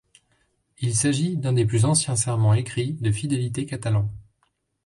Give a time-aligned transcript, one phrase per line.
[0.79, 4.09] Il s'agit d'un des plus anciens serments écrits de fidélités catalans.